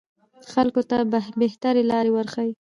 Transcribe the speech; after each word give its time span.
خلکو 0.53 0.81
ته 0.89 0.95
بهترې 1.39 1.83
لارې 1.91 2.09
وروښيي 2.11 2.51